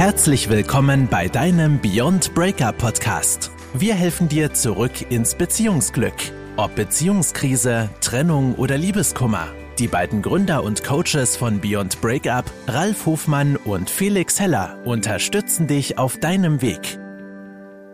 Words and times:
Herzlich 0.00 0.48
willkommen 0.48 1.08
bei 1.10 1.28
deinem 1.28 1.78
Beyond 1.78 2.32
Breakup 2.34 2.78
Podcast. 2.78 3.50
Wir 3.74 3.94
helfen 3.94 4.30
dir 4.30 4.50
zurück 4.54 5.10
ins 5.10 5.34
Beziehungsglück. 5.34 6.14
Ob 6.56 6.74
Beziehungskrise, 6.74 7.90
Trennung 8.00 8.54
oder 8.54 8.78
Liebeskummer. 8.78 9.48
Die 9.78 9.88
beiden 9.88 10.22
Gründer 10.22 10.64
und 10.64 10.84
Coaches 10.84 11.36
von 11.36 11.60
Beyond 11.60 12.00
Breakup, 12.00 12.46
Ralf 12.66 13.04
Hofmann 13.04 13.56
und 13.56 13.90
Felix 13.90 14.40
Heller, 14.40 14.78
unterstützen 14.86 15.66
dich 15.66 15.98
auf 15.98 16.18
deinem 16.18 16.62
Weg. 16.62 16.98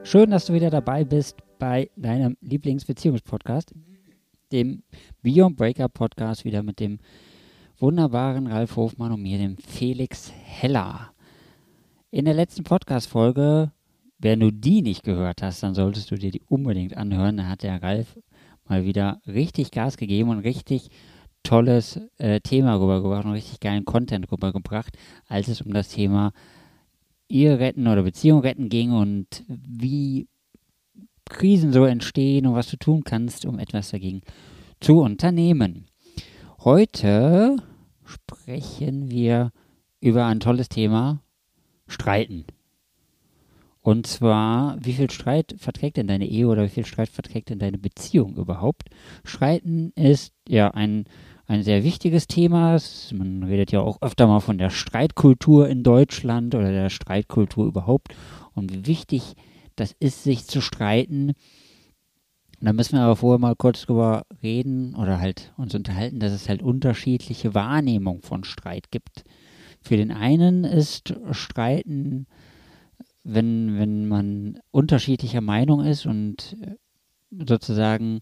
Schön, 0.05 0.31
dass 0.31 0.47
du 0.47 0.53
wieder 0.53 0.71
dabei 0.71 1.03
bist 1.05 1.39
bei 1.59 1.91
deinem 1.97 2.37
Lieblingsbeziehungspodcast, 2.41 3.75
dem 4.53 4.85
Beyond 5.23 5.57
Breakup 5.57 5.93
Podcast, 5.93 6.45
wieder 6.45 6.63
mit 6.63 6.79
dem 6.79 7.01
wunderbaren 7.81 8.47
Ralf 8.47 8.77
Hofmann 8.77 9.11
und 9.11 9.23
mir, 9.23 9.39
dem 9.39 9.57
Felix 9.59 10.31
Heller. 10.45 11.11
In 12.17 12.25
der 12.25 12.33
letzten 12.33 12.65
Podcast-Folge, 12.65 13.73
wenn 14.19 14.41
du 14.41 14.51
die 14.51 14.81
nicht 14.81 15.03
gehört 15.03 15.43
hast, 15.43 15.63
dann 15.63 15.75
solltest 15.75 16.11
du 16.11 16.15
dir 16.15 16.31
die 16.31 16.41
unbedingt 16.49 16.97
anhören. 16.97 17.37
Da 17.37 17.47
hat 17.47 17.63
der 17.63 17.83
Ralf 17.83 18.19
mal 18.65 18.87
wieder 18.87 19.21
richtig 19.27 19.71
Gas 19.71 19.99
gegeben 19.99 20.31
und 20.31 20.39
richtig 20.39 20.89
tolles 21.43 22.01
äh, 22.17 22.41
Thema 22.41 22.81
rübergebracht 22.81 23.27
und 23.27 23.33
richtig 23.33 23.61
geilen 23.61 23.85
Content 23.85 24.33
rübergebracht, 24.33 24.97
als 25.29 25.49
es 25.49 25.61
um 25.61 25.75
das 25.75 25.91
Thema 25.91 26.33
Ehe 27.29 27.59
retten 27.59 27.87
oder 27.87 28.03
Beziehung 28.03 28.41
retten 28.41 28.71
ging 28.71 28.93
und 28.93 29.45
wie 29.47 30.27
Krisen 31.27 31.71
so 31.71 31.85
entstehen 31.85 32.47
und 32.47 32.55
was 32.55 32.71
du 32.71 32.79
tun 32.79 33.05
kannst, 33.05 33.45
um 33.45 33.59
etwas 33.59 33.91
dagegen 33.91 34.23
zu 34.81 35.01
unternehmen. 35.01 35.85
Heute 36.61 37.57
sprechen 38.07 39.11
wir 39.11 39.53
über 40.01 40.25
ein 40.25 40.41
tolles 40.41 40.71
Thema, 40.71 41.21
Streiten. 41.87 42.45
Und 43.87 44.09
zwar, 44.09 44.79
wie 44.81 44.95
viel 44.95 45.11
Streit 45.11 45.55
verträgt 45.59 45.97
denn 45.97 46.09
deine 46.09 46.27
Ehe 46.27 46.49
oder 46.49 46.65
wie 46.65 46.71
viel 46.71 46.85
Streit 46.85 47.09
verträgt 47.09 47.51
denn 47.51 47.61
deine 47.61 47.79
Beziehung 47.79 48.35
überhaupt? 48.35 48.89
Streiten 49.23 49.93
ist 49.95 50.33
ja 50.49 50.73
ein, 50.73 51.05
ein 51.47 51.63
sehr 51.63 51.85
wichtiges 51.85 52.27
Thema. 52.27 52.79
Man 53.15 53.45
redet 53.45 53.71
ja 53.71 53.81
auch 53.81 54.03
öfter 54.03 54.27
mal 54.27 54.41
von 54.41 54.59
der 54.59 54.71
Streitkultur 54.71 55.69
in 55.69 55.85
Deutschland 55.85 56.57
oder 56.57 56.73
der 56.73 56.91
Streitkultur 56.91 57.65
überhaupt 57.67 58.13
und 58.55 58.73
wie 58.73 58.87
wichtig 58.87 59.37
das 59.77 59.95
ist, 60.01 60.25
sich 60.25 60.47
zu 60.47 60.61
streiten. 60.61 61.35
Da 62.61 62.73
müssen 62.73 62.97
wir 62.97 63.03
aber 63.03 63.15
vorher 63.15 63.39
mal 63.39 63.55
kurz 63.55 63.83
drüber 63.87 64.25
reden 64.43 64.97
oder 64.97 65.21
halt 65.21 65.53
uns 65.57 65.77
unterhalten, 65.77 66.19
dass 66.19 66.33
es 66.33 66.49
halt 66.49 66.61
unterschiedliche 66.63 67.55
Wahrnehmungen 67.55 68.23
von 68.23 68.43
Streit 68.43 68.91
gibt. 68.91 69.25
Für 69.87 69.97
den 69.97 70.11
einen 70.11 70.65
ist 70.65 71.15
Streiten, 71.31 72.27
wenn, 73.23 73.79
wenn 73.79 74.09
man 74.09 74.59
unterschiedlicher 74.73 75.41
Meinung 75.41 75.85
ist 75.85 76.07
und 76.07 76.57
äh, 76.61 76.75
sozusagen 77.47 78.19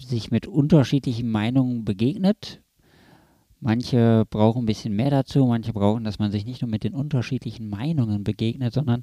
sich 0.00 0.30
mit 0.30 0.46
unterschiedlichen 0.46 1.30
Meinungen 1.30 1.84
begegnet. 1.84 2.62
Manche 3.60 4.24
brauchen 4.30 4.62
ein 4.62 4.66
bisschen 4.66 4.96
mehr 4.96 5.10
dazu, 5.10 5.44
manche 5.44 5.74
brauchen, 5.74 6.04
dass 6.04 6.18
man 6.18 6.32
sich 6.32 6.46
nicht 6.46 6.62
nur 6.62 6.70
mit 6.70 6.82
den 6.82 6.94
unterschiedlichen 6.94 7.68
Meinungen 7.68 8.24
begegnet, 8.24 8.72
sondern 8.72 9.02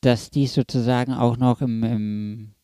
dass 0.00 0.30
dies 0.30 0.54
sozusagen 0.54 1.12
auch 1.12 1.36
noch 1.36 1.60
im, 1.60 1.84
im 1.84 2.54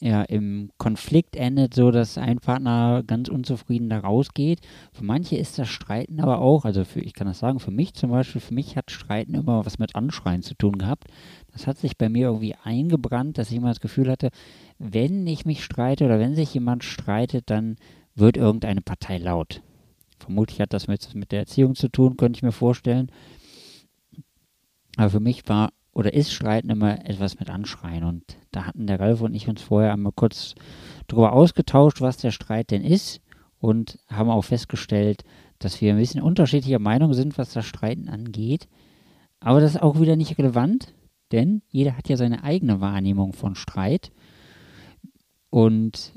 ja, 0.00 0.22
im 0.22 0.70
Konflikt 0.78 1.34
endet 1.34 1.74
so, 1.74 1.90
dass 1.90 2.18
ein 2.18 2.38
Partner 2.38 3.02
ganz 3.04 3.28
unzufrieden 3.28 3.90
da 3.90 3.98
rausgeht. 3.98 4.60
Für 4.92 5.04
manche 5.04 5.36
ist 5.36 5.58
das 5.58 5.68
Streiten 5.68 6.20
aber 6.20 6.40
auch, 6.40 6.64
also 6.64 6.84
für, 6.84 7.00
ich 7.00 7.14
kann 7.14 7.26
das 7.26 7.40
sagen, 7.40 7.58
für 7.58 7.72
mich 7.72 7.94
zum 7.94 8.10
Beispiel, 8.10 8.40
für 8.40 8.54
mich 8.54 8.76
hat 8.76 8.92
Streiten 8.92 9.34
immer 9.34 9.66
was 9.66 9.80
mit 9.80 9.96
Anschreien 9.96 10.42
zu 10.42 10.54
tun 10.54 10.78
gehabt. 10.78 11.08
Das 11.52 11.66
hat 11.66 11.78
sich 11.78 11.96
bei 11.96 12.08
mir 12.08 12.28
irgendwie 12.28 12.54
eingebrannt, 12.62 13.38
dass 13.38 13.50
ich 13.50 13.56
immer 13.56 13.68
das 13.68 13.80
Gefühl 13.80 14.08
hatte, 14.08 14.30
wenn 14.78 15.26
ich 15.26 15.44
mich 15.44 15.64
streite 15.64 16.04
oder 16.04 16.20
wenn 16.20 16.36
sich 16.36 16.54
jemand 16.54 16.84
streitet, 16.84 17.50
dann 17.50 17.76
wird 18.14 18.36
irgendeine 18.36 18.82
Partei 18.82 19.18
laut. 19.18 19.62
Vermutlich 20.20 20.60
hat 20.60 20.72
das 20.72 20.86
mit, 20.86 21.12
mit 21.16 21.32
der 21.32 21.40
Erziehung 21.40 21.74
zu 21.74 21.88
tun, 21.88 22.16
könnte 22.16 22.36
ich 22.36 22.42
mir 22.44 22.52
vorstellen. 22.52 23.10
Aber 24.96 25.10
für 25.10 25.20
mich 25.20 25.48
war 25.48 25.72
oder 25.98 26.14
ist 26.14 26.32
Streiten 26.32 26.70
immer 26.70 27.04
etwas 27.06 27.40
mit 27.40 27.50
Anschreien. 27.50 28.04
Und 28.04 28.22
da 28.52 28.66
hatten 28.66 28.86
der 28.86 29.00
Ralf 29.00 29.20
und 29.20 29.34
ich 29.34 29.48
uns 29.48 29.62
vorher 29.62 29.92
einmal 29.92 30.12
kurz 30.14 30.54
darüber 31.08 31.32
ausgetauscht, 31.32 32.00
was 32.00 32.18
der 32.18 32.30
Streit 32.30 32.70
denn 32.70 32.84
ist 32.84 33.20
und 33.58 33.98
haben 34.06 34.30
auch 34.30 34.44
festgestellt, 34.44 35.24
dass 35.58 35.80
wir 35.80 35.92
ein 35.92 35.98
bisschen 35.98 36.22
unterschiedlicher 36.22 36.78
Meinung 36.78 37.14
sind, 37.14 37.36
was 37.36 37.52
das 37.52 37.66
Streiten 37.66 38.08
angeht. 38.08 38.68
Aber 39.40 39.60
das 39.60 39.74
ist 39.74 39.82
auch 39.82 40.00
wieder 40.00 40.14
nicht 40.14 40.38
relevant, 40.38 40.94
denn 41.32 41.62
jeder 41.66 41.96
hat 41.96 42.08
ja 42.08 42.16
seine 42.16 42.44
eigene 42.44 42.80
Wahrnehmung 42.80 43.32
von 43.32 43.56
Streit. 43.56 44.12
Und 45.50 46.12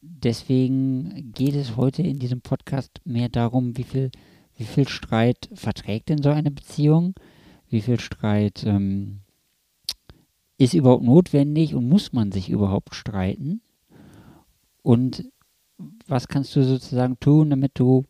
deswegen 0.00 1.30
geht 1.32 1.54
es 1.54 1.76
heute 1.76 2.02
in 2.02 2.18
diesem 2.18 2.40
Podcast 2.40 3.00
mehr 3.04 3.28
darum, 3.28 3.76
wie 3.76 3.84
viel, 3.84 4.10
wie 4.56 4.64
viel 4.64 4.88
Streit 4.88 5.48
verträgt 5.54 6.08
denn 6.08 6.20
so 6.20 6.30
eine 6.30 6.50
Beziehung? 6.50 7.14
Wie 7.70 7.80
viel 7.80 8.00
Streit 8.00 8.64
ähm, 8.66 9.20
ist 10.58 10.74
überhaupt 10.74 11.04
notwendig 11.04 11.74
und 11.74 11.88
muss 11.88 12.12
man 12.12 12.32
sich 12.32 12.50
überhaupt 12.50 12.94
streiten? 12.94 13.62
Und 14.82 15.30
was 16.06 16.28
kannst 16.28 16.54
du 16.56 16.64
sozusagen 16.64 17.18
tun, 17.20 17.50
damit 17.50 17.72
du 17.74 18.04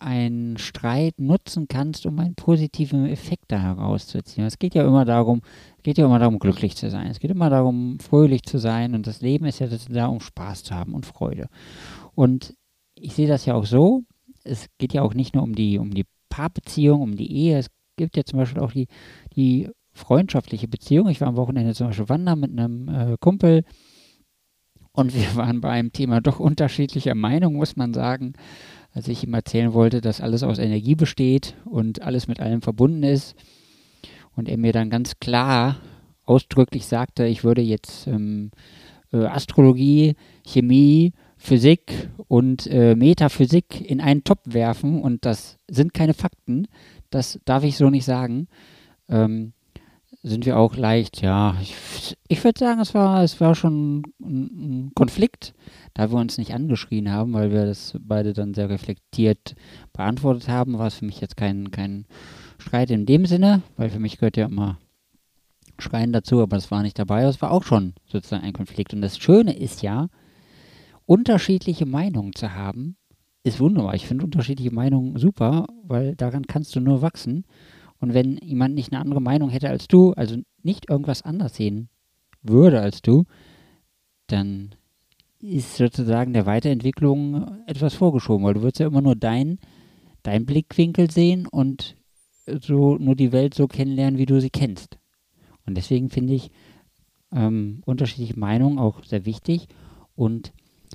einen 0.00 0.56
Streit 0.56 1.20
nutzen 1.20 1.68
kannst, 1.68 2.06
um 2.06 2.18
einen 2.18 2.34
positiven 2.34 3.06
Effekt 3.06 3.44
da 3.48 3.60
herauszuziehen. 3.60 4.46
Es 4.46 4.58
geht 4.58 4.74
ja 4.74 4.84
immer 4.84 5.04
darum, 5.04 5.42
es 5.76 5.82
geht 5.82 5.98
ja 5.98 6.06
immer 6.06 6.18
darum, 6.18 6.38
glücklich 6.38 6.74
zu 6.74 6.90
sein. 6.90 7.08
Es 7.08 7.20
geht 7.20 7.30
immer 7.30 7.50
darum, 7.50 8.00
fröhlich 8.00 8.42
zu 8.44 8.58
sein. 8.58 8.94
Und 8.94 9.06
das 9.06 9.20
Leben 9.20 9.44
ist 9.44 9.58
ja 9.58 9.68
da, 9.90 10.06
um 10.06 10.20
Spaß 10.20 10.64
zu 10.64 10.74
haben 10.74 10.94
und 10.94 11.04
Freude. 11.04 11.48
Und 12.14 12.54
ich 12.94 13.12
sehe 13.14 13.28
das 13.28 13.44
ja 13.44 13.54
auch 13.54 13.66
so. 13.66 14.02
Es 14.42 14.68
geht 14.78 14.94
ja 14.94 15.02
auch 15.02 15.12
nicht 15.12 15.34
nur 15.34 15.44
um 15.44 15.54
die, 15.54 15.78
um 15.78 15.92
die 15.92 16.06
Paarbeziehung, 16.30 17.02
um 17.02 17.16
die 17.16 17.30
Ehe. 17.30 17.58
Es 17.58 17.68
gibt 18.00 18.16
ja 18.16 18.24
zum 18.24 18.38
Beispiel 18.38 18.62
auch 18.62 18.72
die, 18.72 18.88
die 19.36 19.68
freundschaftliche 19.92 20.68
Beziehung. 20.68 21.08
Ich 21.08 21.20
war 21.20 21.28
am 21.28 21.36
Wochenende 21.36 21.74
zum 21.74 21.88
Beispiel 21.88 22.08
wandern 22.08 22.40
mit 22.40 22.50
einem 22.50 22.88
äh, 22.88 23.16
Kumpel 23.20 23.64
und 24.92 25.14
wir 25.14 25.34
waren 25.36 25.60
bei 25.60 25.70
einem 25.70 25.92
Thema 25.92 26.20
doch 26.20 26.40
unterschiedlicher 26.40 27.14
Meinung, 27.14 27.54
muss 27.54 27.76
man 27.76 27.94
sagen. 27.94 28.34
Als 28.92 29.06
ich 29.06 29.22
ihm 29.22 29.34
erzählen 29.34 29.72
wollte, 29.72 30.00
dass 30.00 30.20
alles 30.20 30.42
aus 30.42 30.58
Energie 30.58 30.96
besteht 30.96 31.54
und 31.64 32.02
alles 32.02 32.26
mit 32.26 32.40
allem 32.40 32.60
verbunden 32.60 33.04
ist. 33.04 33.36
Und 34.34 34.48
er 34.48 34.58
mir 34.58 34.72
dann 34.72 34.90
ganz 34.90 35.20
klar 35.20 35.76
ausdrücklich 36.24 36.86
sagte, 36.86 37.26
ich 37.26 37.44
würde 37.44 37.62
jetzt 37.62 38.08
ähm, 38.08 38.50
äh, 39.12 39.24
Astrologie, 39.26 40.16
Chemie, 40.44 41.12
Physik 41.36 42.10
und 42.28 42.66
äh, 42.66 42.94
Metaphysik 42.94 43.80
in 43.80 44.00
einen 44.00 44.24
Topf 44.24 44.42
werfen 44.44 45.00
und 45.00 45.24
das 45.24 45.58
sind 45.68 45.94
keine 45.94 46.14
Fakten, 46.14 46.66
das 47.10 47.40
darf 47.44 47.64
ich 47.64 47.76
so 47.76 47.90
nicht 47.90 48.04
sagen. 48.04 48.48
Ähm, 49.08 49.52
sind 50.22 50.44
wir 50.44 50.58
auch 50.58 50.76
leicht, 50.76 51.22
ja, 51.22 51.56
ich, 51.62 52.16
ich 52.28 52.44
würde 52.44 52.58
sagen, 52.58 52.80
es 52.80 52.92
war, 52.92 53.22
es 53.22 53.40
war 53.40 53.54
schon 53.54 54.02
ein, 54.20 54.84
ein, 54.88 54.92
Konflikt, 54.94 55.54
da 55.94 56.10
wir 56.10 56.18
uns 56.18 56.36
nicht 56.36 56.52
angeschrien 56.52 57.10
haben, 57.10 57.32
weil 57.32 57.50
wir 57.50 57.64
das 57.64 57.96
beide 57.98 58.34
dann 58.34 58.52
sehr 58.52 58.68
reflektiert 58.68 59.54
beantwortet 59.94 60.48
haben, 60.48 60.78
war 60.78 60.88
es 60.88 60.96
für 60.96 61.06
mich 61.06 61.20
jetzt 61.20 61.38
kein, 61.38 61.70
kein 61.70 62.04
Streit 62.58 62.90
in 62.90 63.06
dem 63.06 63.24
Sinne, 63.24 63.62
weil 63.76 63.88
für 63.88 63.98
mich 63.98 64.18
gehört 64.18 64.36
ja 64.36 64.46
immer 64.46 64.78
Schreien 65.78 66.12
dazu, 66.12 66.42
aber 66.42 66.56
das 66.56 66.70
war 66.70 66.82
nicht 66.82 66.98
dabei, 66.98 67.22
es 67.22 67.40
war 67.40 67.50
auch 67.50 67.64
schon 67.64 67.94
sozusagen 68.06 68.44
ein 68.44 68.52
Konflikt. 68.52 68.92
Und 68.92 69.00
das 69.00 69.18
Schöne 69.18 69.56
ist 69.56 69.80
ja, 69.80 70.08
unterschiedliche 71.06 71.86
Meinungen 71.86 72.34
zu 72.34 72.54
haben, 72.54 72.96
ist 73.42 73.60
wunderbar. 73.60 73.94
Ich 73.94 74.06
finde 74.06 74.24
unterschiedliche 74.24 74.72
Meinungen 74.72 75.16
super, 75.18 75.66
weil 75.82 76.14
daran 76.16 76.46
kannst 76.46 76.74
du 76.76 76.80
nur 76.80 77.02
wachsen. 77.02 77.44
Und 77.98 78.14
wenn 78.14 78.38
jemand 78.38 78.74
nicht 78.74 78.92
eine 78.92 79.00
andere 79.00 79.20
Meinung 79.20 79.50
hätte 79.50 79.68
als 79.68 79.88
du, 79.88 80.12
also 80.12 80.36
nicht 80.62 80.88
irgendwas 80.88 81.22
anders 81.22 81.56
sehen 81.56 81.88
würde 82.42 82.80
als 82.80 83.02
du, 83.02 83.24
dann 84.26 84.74
ist 85.40 85.76
sozusagen 85.76 86.32
der 86.32 86.46
Weiterentwicklung 86.46 87.62
etwas 87.66 87.94
vorgeschoben, 87.94 88.44
weil 88.44 88.54
du 88.54 88.62
würdest 88.62 88.80
ja 88.80 88.86
immer 88.86 89.02
nur 89.02 89.16
deinen 89.16 89.58
dein 90.22 90.44
Blickwinkel 90.44 91.10
sehen 91.10 91.46
und 91.46 91.96
so 92.46 92.96
nur 92.96 93.14
die 93.14 93.32
Welt 93.32 93.54
so 93.54 93.66
kennenlernen, 93.66 94.18
wie 94.18 94.26
du 94.26 94.40
sie 94.40 94.50
kennst. 94.50 94.98
Und 95.66 95.76
deswegen 95.76 96.10
finde 96.10 96.34
ich 96.34 96.50
ähm, 97.32 97.82
unterschiedliche 97.86 98.38
Meinungen 98.38 98.78
auch 98.78 99.04
sehr 99.04 99.24
wichtig 99.24 99.68
und 100.14 100.52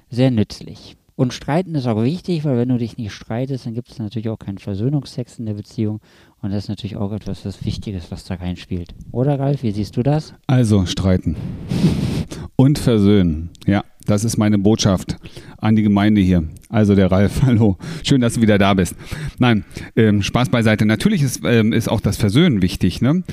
sehr 0.10 0.32
nützlich. 0.32 0.98
Und 1.18 1.34
streiten 1.34 1.76
ist 1.76 1.88
auch 1.88 2.04
wichtig, 2.04 2.44
weil 2.44 2.58
wenn 2.58 2.68
du 2.68 2.78
dich 2.78 2.98
nicht 2.98 3.14
streitest, 3.14 3.66
dann 3.66 3.74
gibt 3.74 3.90
es 3.90 4.00
natürlich 4.00 4.28
auch 4.28 4.38
keinen 4.38 4.58
Versöhnungsex 4.58 5.40
in 5.40 5.46
der 5.46 5.54
Beziehung. 5.54 6.02
Und 6.42 6.52
das 6.52 6.66
ist 6.66 6.70
natürlich 6.70 6.98
auch 6.98 7.14
etwas, 7.14 7.46
was 7.46 7.64
Wichtiges, 7.64 8.12
was 8.12 8.26
da 8.26 8.36
reinspielt. 8.36 8.94
Oder 9.12 9.40
Ralf, 9.40 9.64
wie 9.64 9.72
siehst 9.72 9.96
du 9.96 10.04
das? 10.04 10.34
Also 10.46 10.86
streiten. 10.86 11.38
Und 12.58 12.80
versöhnen. 12.80 13.50
Ja, 13.66 13.86
das 14.06 14.26
ist 14.26 14.38
meine 14.38 14.58
Botschaft 14.58 15.16
an 15.58 15.78
die 15.78 15.84
Gemeinde 15.84 16.20
hier. 16.20 16.44
Also 16.68 16.96
der 16.96 17.10
Ralf, 17.10 17.42
hallo. 17.46 17.78
Schön, 18.04 18.20
dass 18.20 18.34
du 18.34 18.42
wieder 18.42 18.58
da 18.58 18.74
bist. 18.74 18.96
Nein, 19.40 19.64
ähm, 19.96 20.22
Spaß 20.22 20.50
beiseite. 20.50 20.86
Natürlich 20.86 21.22
ist, 21.22 21.42
ähm, 21.46 21.72
ist 21.72 21.90
auch 21.90 22.02
das 22.02 22.18
Versöhnen 22.18 22.62
wichtig. 22.62 23.02
Ne? 23.02 23.24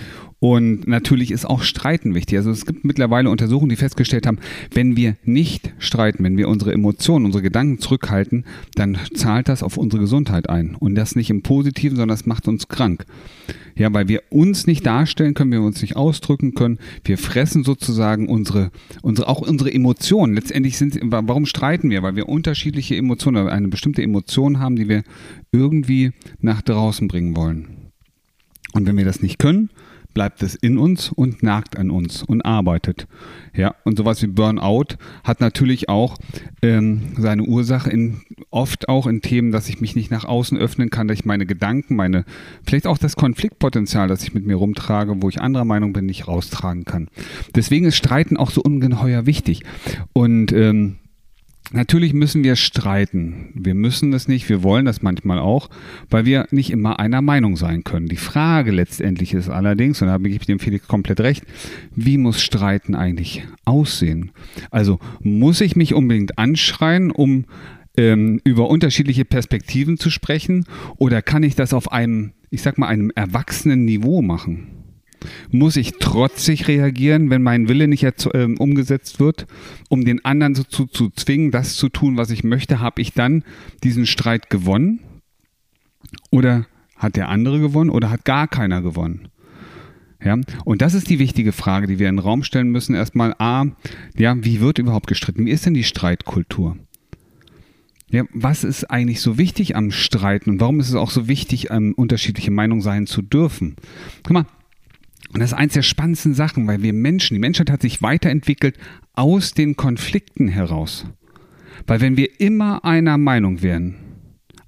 Und 0.43 0.89
natürlich 0.89 1.31
ist 1.31 1.45
auch 1.45 1.63
Streiten 1.63 2.17
wichtig. 2.17 2.37
Also 2.37 2.51
es 2.51 2.67
gibt 2.67 2.85
mittlerweile 2.85 3.31
Untersuchungen, 3.31 3.69
die 3.69 3.77
festgestellt 3.77 4.27
haben, 4.27 4.41
wenn 4.75 4.97
wir 4.97 5.15
nicht 5.23 5.73
streiten, 5.79 6.25
wenn 6.25 6.37
wir 6.37 6.49
unsere 6.49 6.73
Emotionen, 6.73 7.27
unsere 7.27 7.43
Gedanken 7.43 7.79
zurückhalten, 7.79 8.45
dann 8.75 8.99
zahlt 9.15 9.49
das 9.49 9.63
auf 9.63 9.77
unsere 9.77 10.01
Gesundheit 10.01 10.51
ein. 10.51 10.75
Und 10.75 10.97
das 10.97 11.15
nicht 11.15 11.31
im 11.31 11.43
Positiven, 11.43 11.97
sondern 11.97 12.17
das 12.17 12.27
macht 12.27 12.49
uns 12.49 12.67
krank. 12.67 13.07
Ja, 13.77 13.95
weil 13.95 14.09
wir 14.09 14.21
uns 14.31 14.67
nicht 14.67 14.85
darstellen 14.85 15.35
können, 15.35 15.53
wir 15.53 15.63
uns 15.63 15.81
nicht 15.81 15.95
ausdrücken 15.95 16.55
können. 16.55 16.81
Wir 17.05 17.19
fressen 17.19 17.63
sozusagen 17.63 18.29
unsere, 18.29 18.73
unsere, 19.01 19.29
auch 19.29 19.43
unsere 19.43 19.73
Emotionen. 19.73 20.35
Letztendlich 20.35 20.77
sind, 20.77 20.99
warum 21.05 21.47
streiten 21.47 21.89
wir? 21.89 22.03
Weil 22.03 22.17
wir 22.17 22.29
unterschiedliche 22.29 22.97
Emotionen, 22.97 23.47
eine 23.47 23.69
bestimmte 23.69 24.03
Emotion 24.03 24.59
haben, 24.59 24.75
die 24.75 24.89
wir 24.89 25.05
irgendwie 25.53 26.11
nach 26.41 26.63
draußen 26.63 27.07
bringen 27.07 27.37
wollen. 27.37 27.69
Und 28.73 28.89
wenn 28.89 28.97
wir 28.97 29.05
das 29.05 29.23
nicht 29.23 29.39
können, 29.39 29.71
bleibt 30.15 30.43
es 30.43 30.55
in 30.55 30.79
uns 30.79 31.11
und 31.11 31.43
nagt 31.43 31.77
an 31.77 31.91
uns 31.91 32.23
und 32.23 32.43
arbeitet. 32.43 33.07
Ja, 33.55 33.75
und 33.85 33.99
sowas 33.99 34.23
wie 34.23 34.27
Burnout 34.27 34.97
hat 35.25 35.41
natürlich 35.41 35.89
auch 35.89 36.17
ähm, 36.63 37.03
seine 37.19 37.45
Ursache 37.45 37.91
in 37.91 38.23
oft 38.51 38.89
auch 38.89 39.07
in 39.07 39.21
Themen, 39.21 39.53
dass 39.53 39.69
ich 39.69 39.81
mich 39.81 39.97
nicht 39.97 40.11
nach 40.11 40.25
außen 40.25 40.59
öffnen 40.59 40.91
kann, 40.91 41.09
dass 41.09 41.19
ich 41.19 41.25
meine 41.25 41.47
Gedanken, 41.47 41.97
meine, 41.97 42.25
vielleicht 42.65 42.87
auch 42.87 42.99
das 42.99 43.17
Konfliktpotenzial, 43.17 44.09
das 44.09 44.23
ich 44.23 44.35
mit 44.35 44.47
mir 44.47 44.57
rumtrage, 44.57 45.23
wo 45.23 45.29
ich 45.29 45.41
anderer 45.41 45.65
Meinung 45.65 45.93
bin, 45.93 46.07
nicht 46.07 46.29
raustragen 46.29 46.85
kann. 46.85 47.09
Deswegen 47.55 47.87
ist 47.87 47.97
Streiten 47.97 48.37
auch 48.37 48.51
so 48.51 48.63
ungeheuer 48.63 49.27
wichtig. 49.27 49.63
Und 50.13 50.53
ähm, 50.53 50.97
Natürlich 51.71 52.13
müssen 52.13 52.45
wir 52.45 52.57
streiten. 52.57 53.51
Wir 53.55 53.75
müssen 53.75 54.13
es 54.13 54.29
nicht, 54.29 54.49
wir 54.49 54.63
wollen 54.63 54.85
das 54.85 55.01
manchmal 55.01 55.39
auch, 55.39 55.71
weil 56.11 56.25
wir 56.25 56.47
nicht 56.51 56.71
immer 56.71 56.99
einer 56.99 57.23
Meinung 57.23 57.57
sein 57.57 57.85
können. 57.85 58.09
Die 58.09 58.17
Frage 58.17 58.73
letztendlich 58.73 59.33
ist 59.33 59.49
allerdings, 59.49 60.03
und 60.03 60.09
da 60.09 60.19
gebe 60.19 60.29
ich 60.31 60.47
dem 60.47 60.59
Felix 60.59 60.87
komplett 60.87 61.21
recht, 61.21 61.45
wie 61.95 62.19
muss 62.19 62.43
Streiten 62.43 62.95
eigentlich 62.95 63.45
aussehen? 63.65 64.33
Also 64.71 64.99
muss 65.21 65.61
ich 65.61 65.77
mich 65.77 65.95
unbedingt 65.95 66.37
anschreien, 66.37 67.11
um 67.11 67.47
ähm, 67.97 68.41
über 68.45 68.69
unterschiedliche 68.69 69.25
Perspektiven 69.25 69.99
zu 69.99 70.11
sprechen, 70.11 70.67
oder 70.97 71.23
kann 71.23 71.43
ich 71.43 71.55
das 71.55 71.73
auf 71.73 71.93
einem, 71.93 72.33
ich 72.51 72.63
sag 72.63 72.77
mal, 72.77 72.89
einem 72.89 73.13
erwachsenen 73.15 73.85
Niveau 73.85 74.21
machen? 74.21 74.82
Muss 75.51 75.77
ich 75.77 75.99
trotzig 75.99 76.69
reagieren, 76.69 77.31
wenn 77.31 77.43
mein 77.43 77.69
Wille 77.69 77.89
nicht 77.89 78.03
äh, 78.05 78.49
umgesetzt 78.59 79.21
wird, 79.21 79.47
um 79.89 80.05
den 80.05 80.25
anderen 80.25 80.55
so 80.55 80.65
zu, 80.65 80.87
zu 80.87 81.11
zwingen, 81.11 81.51
das 81.51 81.77
zu 81.77 81.89
tun, 81.89 82.17
was 82.17 82.31
ich 82.31 82.45
möchte? 82.45 82.81
Habe 82.81 83.01
ich 83.01 83.13
dann 83.13 83.45
diesen 83.83 84.07
Streit 84.07 84.51
gewonnen? 84.51 85.01
Oder 86.31 86.67
hat 86.97 87.17
der 87.17 87.29
andere 87.29 87.61
gewonnen 87.61 87.91
oder 87.91 88.11
hat 88.11 88.25
gar 88.25 88.49
keiner 88.49 88.83
gewonnen? 88.83 89.29
Ja, 90.25 90.39
und 90.65 90.83
das 90.83 90.95
ist 90.95 91.11
die 91.11 91.19
wichtige 91.19 91.53
Frage, 91.53 91.89
die 91.89 91.99
wir 91.99 92.09
in 92.09 92.17
den 92.17 92.25
Raum 92.25 92.45
stellen 92.45 92.71
müssen. 92.71 92.95
Erstmal, 92.95 93.35
A, 93.39 93.67
ja, 94.17 94.37
wie 94.39 94.61
wird 94.61 94.79
überhaupt 94.79 95.09
gestritten? 95.09 95.47
Wie 95.47 95.51
ist 95.51 95.67
denn 95.67 95.75
die 95.75 95.83
Streitkultur? 95.83 96.77
Ja, 98.09 98.25
was 98.33 98.63
ist 98.63 98.85
eigentlich 98.91 99.21
so 99.21 99.39
wichtig 99.39 99.75
am 99.75 99.91
Streiten 99.91 100.51
und 100.51 100.61
warum 100.61 100.79
ist 100.81 100.91
es 100.91 100.95
auch 100.95 101.11
so 101.11 101.29
wichtig, 101.29 101.71
ähm, 101.71 101.95
unterschiedliche 101.97 102.51
Meinungen 102.51 102.83
sein 102.83 103.07
zu 103.07 103.23
dürfen? 103.23 103.75
Guck 104.23 104.33
mal, 104.33 104.47
und 105.33 105.41
das 105.41 105.53
ist 105.53 105.59
eins 105.59 105.75
der 105.75 105.83
spannendsten 105.83 106.35
Sachen, 106.35 106.67
weil 106.67 106.83
wir 106.83 106.93
Menschen, 106.93 107.35
die 107.35 107.41
Menschheit 107.41 107.71
hat 107.71 107.83
sich 107.83 108.03
weiterentwickelt 108.03 108.77
aus 109.15 109.53
den 109.53 109.77
Konflikten 109.77 110.49
heraus. 110.49 111.07
Weil 111.87 112.01
wenn 112.01 112.17
wir 112.17 112.41
immer 112.41 112.85
einer 112.85 113.19
Meinung 113.19 113.63
wären, 113.63 113.97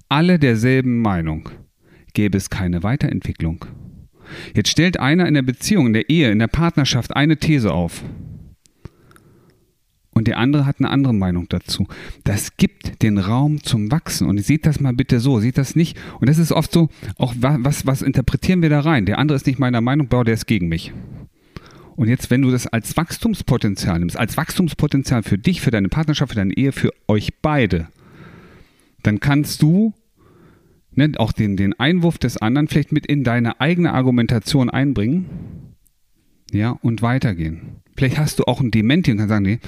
alle 0.09 0.39
derselben 0.39 1.01
Meinung, 1.01 1.49
gäbe 2.13 2.37
es 2.37 2.49
keine 2.49 2.83
Weiterentwicklung. 2.83 3.65
Jetzt 4.55 4.69
stellt 4.69 4.99
einer 4.99 5.27
in 5.27 5.35
der 5.35 5.43
Beziehung, 5.43 5.87
in 5.87 5.93
der 5.93 6.09
Ehe, 6.09 6.31
in 6.31 6.39
der 6.39 6.47
Partnerschaft 6.47 7.15
eine 7.15 7.37
These 7.37 7.71
auf 7.71 8.03
und 10.15 10.29
der 10.29 10.37
andere 10.37 10.65
hat 10.65 10.79
eine 10.79 10.89
andere 10.89 11.13
Meinung 11.13 11.47
dazu. 11.49 11.87
Das 12.23 12.55
gibt 12.55 13.03
den 13.03 13.17
Raum 13.17 13.61
zum 13.61 13.91
Wachsen. 13.91 14.27
Und 14.27 14.39
seht 14.39 14.65
das 14.65 14.79
mal 14.79 14.93
bitte 14.93 15.19
so, 15.19 15.41
seht 15.41 15.57
das 15.57 15.75
nicht. 15.75 15.97
Und 16.21 16.29
das 16.29 16.37
ist 16.37 16.53
oft 16.53 16.71
so, 16.71 16.87
auch 17.17 17.35
was, 17.37 17.85
was 17.85 18.01
interpretieren 18.01 18.61
wir 18.61 18.69
da 18.69 18.79
rein? 18.79 19.05
Der 19.05 19.19
andere 19.19 19.35
ist 19.35 19.45
nicht 19.45 19.59
meiner 19.59 19.81
Meinung, 19.81 20.07
boah, 20.07 20.23
der 20.23 20.33
ist 20.33 20.47
gegen 20.47 20.69
mich. 20.69 20.93
Und 21.97 22.07
jetzt, 22.07 22.31
wenn 22.31 22.41
du 22.41 22.49
das 22.49 22.65
als 22.65 22.95
Wachstumspotenzial 22.95 23.99
nimmst, 23.99 24.17
als 24.17 24.37
Wachstumspotenzial 24.37 25.21
für 25.21 25.37
dich, 25.37 25.59
für 25.59 25.71
deine 25.71 25.89
Partnerschaft, 25.89 26.31
für 26.31 26.37
deine 26.37 26.53
Ehe, 26.53 26.71
für 26.71 26.91
euch 27.09 27.41
beide, 27.41 27.89
dann 29.03 29.19
kannst 29.19 29.61
du 29.61 29.93
ne, 30.91 31.11
auch 31.17 31.33
den, 31.33 31.57
den 31.57 31.77
Einwurf 31.77 32.17
des 32.17 32.37
anderen 32.37 32.69
vielleicht 32.69 32.93
mit 32.93 33.05
in 33.05 33.25
deine 33.25 33.59
eigene 33.59 33.93
Argumentation 33.93 34.69
einbringen 34.69 35.25
ja, 36.51 36.71
und 36.81 37.01
weitergehen. 37.01 37.81
Vielleicht 37.95 38.17
hast 38.17 38.39
du 38.39 38.43
auch 38.43 38.59
ein 38.59 38.71
Dementi 38.71 39.11
und 39.11 39.17
kannst 39.17 39.29
sagen, 39.29 39.45
nee, 39.45 39.59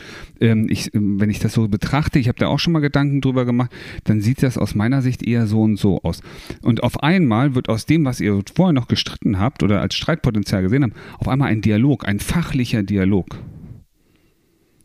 ähm, 0.42 0.68
ich, 0.70 0.94
ähm, 0.94 1.20
wenn 1.20 1.30
ich 1.30 1.40
das 1.40 1.54
so 1.54 1.68
betrachte, 1.68 2.20
ich 2.20 2.28
habe 2.28 2.38
da 2.38 2.48
auch 2.48 2.60
schon 2.60 2.74
mal 2.74 2.80
Gedanken 2.80 3.22
drüber 3.22 3.46
gemacht, 3.46 3.72
dann 4.04 4.22
sieht 4.22 4.44
das 4.44 4.58
aus 4.58 4.76
meiner 4.76 5.02
Sicht 5.02 5.26
eher 5.26 5.48
so 5.48 5.62
und 5.62 5.78
so 5.78 6.02
aus. 6.04 6.22
Und 6.62 6.84
auf 6.84 7.02
einmal 7.04 7.56
wird 7.56 7.70
aus 7.70 7.86
dem, 7.86 8.04
was 8.06 8.20
ihr 8.20 8.42
vorher 8.54 8.74
noch 8.74 8.88
gestritten 8.88 9.40
habt 9.40 9.64
oder 9.64 9.82
als 9.82 9.96
Streitpotenzial 9.96 10.62
gesehen 10.62 10.84
habt, 10.84 10.96
auf 11.20 11.28
einmal 11.28 11.50
ein 11.50 11.62
Dialog, 11.62 12.08
ein 12.08 12.20
fachlicher 12.20 12.84
Dialog. 12.84 13.38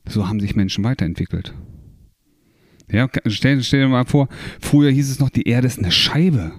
So 0.06 0.28
haben 0.28 0.40
sich 0.40 0.54
Menschen 0.54 0.84
weiterentwickelt. 0.84 1.54
Ja, 2.90 3.08
stell, 3.26 3.62
stell 3.62 3.80
dir 3.80 3.88
mal 3.88 4.04
vor, 4.04 4.28
früher 4.60 4.90
hieß 4.90 5.10
es 5.10 5.18
noch, 5.18 5.30
die 5.30 5.48
Erde 5.48 5.66
ist 5.66 5.78
eine 5.78 5.90
Scheibe. 5.90 6.52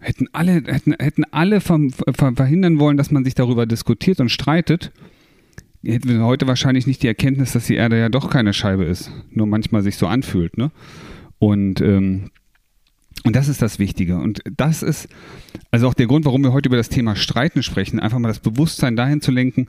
Hätten 0.00 0.28
alle, 0.32 0.52
hätten, 0.52 0.94
hätten 0.98 1.24
alle 1.30 1.60
verhindern 1.60 2.78
wollen, 2.78 2.96
dass 2.96 3.10
man 3.10 3.24
sich 3.24 3.34
darüber 3.34 3.66
diskutiert 3.66 4.20
und 4.20 4.30
streitet, 4.30 4.92
hätten 5.84 6.08
wir 6.08 6.24
heute 6.24 6.46
wahrscheinlich 6.46 6.86
nicht 6.86 7.02
die 7.02 7.06
Erkenntnis, 7.06 7.52
dass 7.52 7.66
die 7.66 7.74
Erde 7.74 7.98
ja 7.98 8.08
doch 8.08 8.30
keine 8.30 8.52
Scheibe 8.52 8.84
ist, 8.84 9.10
nur 9.30 9.46
manchmal 9.46 9.82
sich 9.82 9.96
so 9.96 10.06
anfühlt. 10.06 10.56
Ne? 10.56 10.70
Und 11.38 11.80
ähm, 11.80 12.30
und 13.24 13.36
das 13.36 13.48
ist 13.48 13.60
das 13.60 13.78
Wichtige. 13.78 14.16
Und 14.16 14.40
das 14.56 14.82
ist 14.82 15.08
also 15.70 15.88
auch 15.88 15.94
der 15.94 16.06
Grund, 16.06 16.24
warum 16.24 16.42
wir 16.42 16.52
heute 16.52 16.68
über 16.68 16.76
das 16.76 16.88
Thema 16.88 17.16
Streiten 17.16 17.62
sprechen. 17.62 18.00
Einfach 18.00 18.18
mal 18.18 18.28
das 18.28 18.40
Bewusstsein 18.40 18.96
dahin 18.96 19.20
zu 19.20 19.30
lenken, 19.30 19.68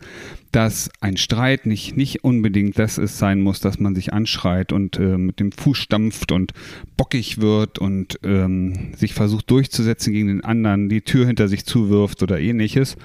dass 0.51 0.89
ein 1.01 1.17
Streit 1.17 1.65
nicht, 1.65 1.97
nicht 1.97 2.23
unbedingt 2.23 2.79
das 2.79 2.97
ist, 2.97 3.17
sein 3.17 3.41
muss, 3.41 3.59
dass 3.59 3.79
man 3.79 3.93
sich 3.93 4.13
anschreit 4.13 4.71
und 4.71 4.97
äh, 4.97 5.17
mit 5.17 5.39
dem 5.39 5.51
Fuß 5.51 5.77
stampft 5.77 6.31
und 6.31 6.53
bockig 6.95 7.41
wird 7.41 7.77
und 7.77 8.19
ähm, 8.23 8.93
sich 8.95 9.13
versucht 9.13 9.51
durchzusetzen 9.51 10.13
gegen 10.13 10.27
den 10.27 10.43
anderen, 10.43 10.87
die 10.87 11.01
Tür 11.01 11.27
hinter 11.27 11.47
sich 11.47 11.65
zuwirft 11.65 12.23
oder 12.23 12.39
ähnliches, 12.39 12.95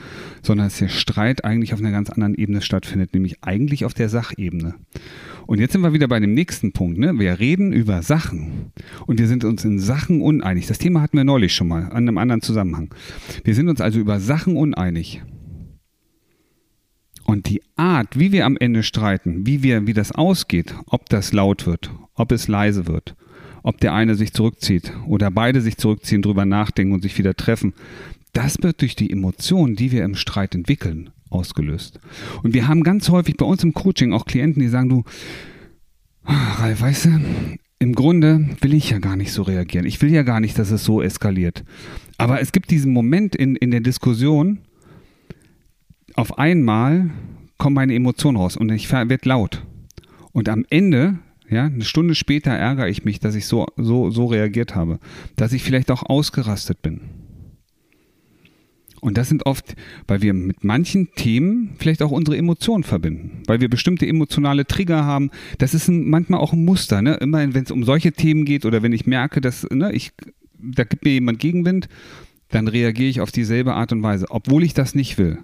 sondern 0.42 0.68
dass 0.68 0.78
der 0.78 0.88
Streit 0.88 1.44
eigentlich 1.44 1.74
auf 1.74 1.80
einer 1.80 1.90
ganz 1.90 2.08
anderen 2.08 2.34
Ebene 2.34 2.62
stattfindet, 2.62 3.14
nämlich 3.14 3.42
eigentlich 3.42 3.84
auf 3.84 3.94
der 3.94 4.08
Sachebene. 4.08 4.74
Und 5.46 5.60
jetzt 5.60 5.72
sind 5.72 5.82
wir 5.82 5.92
wieder 5.92 6.08
bei 6.08 6.18
dem 6.20 6.34
nächsten 6.34 6.72
Punkt. 6.72 6.98
Ne? 6.98 7.18
Wir 7.18 7.38
reden 7.38 7.72
über 7.72 8.02
Sachen 8.02 8.72
und 9.06 9.18
wir 9.20 9.28
sind 9.28 9.44
uns 9.44 9.64
in 9.64 9.78
Sachen 9.78 10.20
uneinig. 10.20 10.66
Das 10.66 10.78
Thema 10.78 11.00
hatten 11.00 11.16
wir 11.16 11.24
neulich 11.24 11.54
schon 11.54 11.68
mal, 11.68 11.84
an 11.84 12.08
einem 12.08 12.18
anderen 12.18 12.42
Zusammenhang. 12.42 12.92
Wir 13.44 13.54
sind 13.54 13.68
uns 13.68 13.80
also 13.80 13.98
über 13.98 14.18
Sachen 14.18 14.56
uneinig. 14.56 15.22
Und 17.24 17.48
die 17.48 17.62
Art, 17.76 18.18
wie 18.18 18.32
wir 18.32 18.46
am 18.46 18.56
Ende 18.56 18.82
streiten, 18.82 19.46
wie, 19.46 19.62
wir, 19.62 19.86
wie 19.86 19.92
das 19.92 20.12
ausgeht, 20.12 20.74
ob 20.86 21.08
das 21.08 21.32
laut 21.32 21.66
wird, 21.66 21.90
ob 22.14 22.30
es 22.32 22.46
leise 22.46 22.86
wird, 22.86 23.16
ob 23.62 23.80
der 23.80 23.94
eine 23.94 24.14
sich 24.14 24.32
zurückzieht 24.32 24.92
oder 25.06 25.30
beide 25.30 25.60
sich 25.60 25.76
zurückziehen, 25.76 26.22
drüber 26.22 26.44
nachdenken 26.44 26.94
und 26.94 27.02
sich 27.02 27.18
wieder 27.18 27.34
treffen, 27.34 27.74
das 28.32 28.62
wird 28.62 28.80
durch 28.80 28.94
die 28.94 29.10
Emotionen, 29.10 29.74
die 29.74 29.90
wir 29.90 30.04
im 30.04 30.14
Streit 30.14 30.54
entwickeln, 30.54 31.10
ausgelöst. 31.30 31.98
Und 32.42 32.54
wir 32.54 32.68
haben 32.68 32.82
ganz 32.82 33.08
häufig 33.08 33.36
bei 33.36 33.46
uns 33.46 33.62
im 33.64 33.74
Coaching 33.74 34.12
auch 34.12 34.24
Klienten, 34.24 34.60
die 34.60 34.68
sagen, 34.68 34.88
du, 34.88 35.04
Ralf, 36.24 36.80
weißt 36.80 37.04
du, 37.06 37.20
im 37.78 37.94
Grunde 37.94 38.48
will 38.60 38.74
ich 38.74 38.90
ja 38.90 38.98
gar 38.98 39.16
nicht 39.16 39.32
so 39.32 39.42
reagieren. 39.42 39.86
Ich 39.86 40.00
will 40.00 40.12
ja 40.12 40.22
gar 40.22 40.40
nicht, 40.40 40.58
dass 40.58 40.70
es 40.70 40.84
so 40.84 41.02
eskaliert. 41.02 41.64
Aber 42.18 42.40
es 42.40 42.52
gibt 42.52 42.70
diesen 42.70 42.92
Moment 42.92 43.36
in, 43.36 43.56
in 43.56 43.70
der 43.70 43.80
Diskussion, 43.80 44.60
auf 46.14 46.38
einmal 46.38 47.10
kommen 47.58 47.74
meine 47.74 47.94
Emotionen 47.94 48.38
raus 48.38 48.56
und 48.56 48.70
ich 48.70 48.90
werde 48.90 49.18
laut. 49.24 49.62
Und 50.32 50.48
am 50.48 50.64
Ende, 50.70 51.18
ja, 51.48 51.64
eine 51.64 51.84
Stunde 51.84 52.14
später 52.14 52.50
ärgere 52.50 52.88
ich 52.88 53.04
mich, 53.04 53.20
dass 53.20 53.34
ich 53.34 53.46
so, 53.46 53.66
so, 53.76 54.10
so 54.10 54.26
reagiert 54.26 54.74
habe. 54.74 54.98
Dass 55.36 55.52
ich 55.52 55.62
vielleicht 55.62 55.90
auch 55.90 56.02
ausgerastet 56.02 56.82
bin. 56.82 57.00
Und 59.06 59.16
das 59.16 59.28
sind 59.28 59.46
oft, 59.46 59.76
weil 60.08 60.20
wir 60.20 60.34
mit 60.34 60.64
manchen 60.64 61.12
Themen 61.14 61.76
vielleicht 61.78 62.02
auch 62.02 62.10
unsere 62.10 62.36
Emotionen 62.36 62.82
verbinden, 62.82 63.44
weil 63.46 63.60
wir 63.60 63.70
bestimmte 63.70 64.04
emotionale 64.04 64.66
Trigger 64.66 65.04
haben. 65.04 65.30
Das 65.58 65.74
ist 65.74 65.86
ein, 65.86 66.08
manchmal 66.08 66.40
auch 66.40 66.52
ein 66.52 66.64
Muster. 66.64 67.02
Ne? 67.02 67.14
Immer 67.14 67.54
wenn 67.54 67.62
es 67.62 67.70
um 67.70 67.84
solche 67.84 68.10
Themen 68.10 68.44
geht 68.44 68.66
oder 68.66 68.82
wenn 68.82 68.92
ich 68.92 69.06
merke, 69.06 69.40
dass 69.40 69.64
ne, 69.70 69.92
ich, 69.92 70.10
da 70.58 70.82
gibt 70.82 71.04
mir 71.04 71.12
jemand 71.12 71.38
Gegenwind, 71.38 71.88
dann 72.48 72.66
reagiere 72.66 73.08
ich 73.08 73.20
auf 73.20 73.30
dieselbe 73.30 73.74
Art 73.74 73.92
und 73.92 74.02
Weise, 74.02 74.26
obwohl 74.28 74.64
ich 74.64 74.74
das 74.74 74.96
nicht 74.96 75.18
will. 75.18 75.38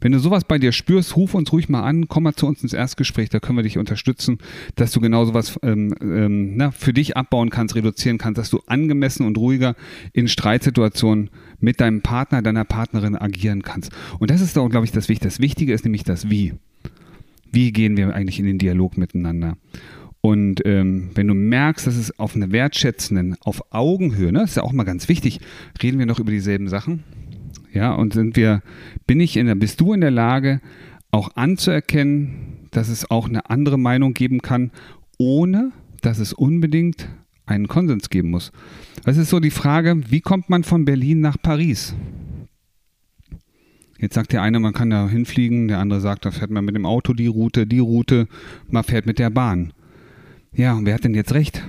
Wenn 0.00 0.12
du 0.12 0.18
sowas 0.18 0.44
bei 0.44 0.58
dir 0.58 0.72
spürst, 0.72 1.16
ruf 1.16 1.34
uns 1.34 1.52
ruhig 1.52 1.68
mal 1.68 1.82
an, 1.82 2.08
komm 2.08 2.24
mal 2.24 2.34
zu 2.34 2.46
uns 2.46 2.62
ins 2.62 2.72
Erstgespräch, 2.72 3.28
da 3.28 3.40
können 3.40 3.58
wir 3.58 3.62
dich 3.62 3.78
unterstützen, 3.78 4.38
dass 4.76 4.92
du 4.92 5.00
genau 5.00 5.24
sowas 5.24 5.58
ähm, 5.62 5.94
ähm, 6.00 6.72
für 6.72 6.92
dich 6.92 7.16
abbauen 7.16 7.50
kannst, 7.50 7.74
reduzieren 7.74 8.18
kannst, 8.18 8.38
dass 8.38 8.50
du 8.50 8.60
angemessen 8.66 9.26
und 9.26 9.38
ruhiger 9.38 9.74
in 10.12 10.28
Streitsituationen 10.28 11.30
mit 11.60 11.80
deinem 11.80 12.02
Partner, 12.02 12.42
deiner 12.42 12.64
Partnerin 12.64 13.16
agieren 13.16 13.62
kannst. 13.62 13.92
Und 14.18 14.30
das 14.30 14.40
ist 14.40 14.56
doch, 14.56 14.68
glaube 14.68 14.86
ich, 14.86 14.92
das 14.92 15.08
Wichtige. 15.08 15.28
Das 15.28 15.40
Wichtige 15.40 15.72
ist 15.72 15.84
nämlich 15.84 16.04
das 16.04 16.30
Wie. 16.30 16.54
Wie 17.52 17.70
gehen 17.70 17.96
wir 17.96 18.14
eigentlich 18.14 18.38
in 18.38 18.46
den 18.46 18.58
Dialog 18.58 18.96
miteinander? 18.96 19.56
Und 20.22 20.64
ähm, 20.64 21.10
wenn 21.14 21.26
du 21.26 21.34
merkst, 21.34 21.86
dass 21.86 21.96
es 21.96 22.18
auf 22.18 22.36
einer 22.36 22.52
wertschätzenden, 22.52 23.36
auf 23.40 23.72
Augenhöhe, 23.72 24.32
ne, 24.32 24.44
ist 24.44 24.56
ja 24.56 24.62
auch 24.62 24.72
mal 24.72 24.84
ganz 24.84 25.08
wichtig, 25.08 25.40
reden 25.82 25.98
wir 25.98 26.06
noch 26.06 26.20
über 26.20 26.30
dieselben 26.30 26.68
Sachen. 26.68 27.02
Ja, 27.72 27.94
und 27.94 28.12
sind 28.12 28.36
wir, 28.36 28.62
bin 29.06 29.20
ich 29.20 29.36
in 29.36 29.46
der, 29.46 29.54
bist 29.54 29.80
du 29.80 29.92
in 29.92 30.00
der 30.00 30.10
Lage, 30.10 30.60
auch 31.10 31.36
anzuerkennen, 31.36 32.68
dass 32.70 32.88
es 32.88 33.10
auch 33.10 33.28
eine 33.28 33.50
andere 33.50 33.78
Meinung 33.78 34.14
geben 34.14 34.40
kann, 34.40 34.70
ohne 35.18 35.72
dass 36.00 36.18
es 36.18 36.32
unbedingt 36.32 37.08
einen 37.46 37.68
Konsens 37.68 38.10
geben 38.10 38.30
muss. 38.30 38.52
Das 39.04 39.16
ist 39.16 39.30
so 39.30 39.40
die 39.40 39.50
Frage, 39.50 40.10
wie 40.10 40.20
kommt 40.20 40.50
man 40.50 40.64
von 40.64 40.84
Berlin 40.84 41.20
nach 41.20 41.36
Paris? 41.40 41.94
Jetzt 43.98 44.14
sagt 44.14 44.32
der 44.32 44.42
eine, 44.42 44.58
man 44.58 44.72
kann 44.72 44.90
da 44.90 45.08
hinfliegen, 45.08 45.68
der 45.68 45.78
andere 45.78 46.00
sagt, 46.00 46.24
da 46.24 46.30
fährt 46.30 46.50
man 46.50 46.64
mit 46.64 46.74
dem 46.74 46.86
Auto 46.86 47.12
die 47.12 47.28
Route, 47.28 47.66
die 47.66 47.78
Route, 47.78 48.26
man 48.68 48.82
fährt 48.82 49.06
mit 49.06 49.18
der 49.18 49.30
Bahn. 49.30 49.72
Ja, 50.52 50.74
und 50.74 50.86
wer 50.86 50.94
hat 50.94 51.04
denn 51.04 51.14
jetzt 51.14 51.34
recht? 51.34 51.62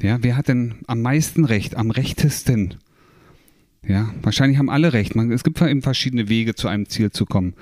Ja, 0.00 0.18
wer 0.22 0.36
hat 0.36 0.48
denn 0.48 0.76
am 0.86 1.02
meisten 1.02 1.44
Recht, 1.44 1.76
am 1.76 1.90
rechtesten? 1.90 2.76
Ja, 3.86 4.12
wahrscheinlich 4.22 4.58
haben 4.58 4.70
alle 4.70 4.92
recht. 4.92 5.16
Man, 5.16 5.32
es 5.32 5.42
gibt 5.42 5.60
eben 5.60 5.82
verschiedene 5.82 6.28
Wege, 6.28 6.54
zu 6.54 6.68
einem 6.68 6.88
Ziel 6.88 7.10
zu 7.10 7.26
kommen. 7.26 7.54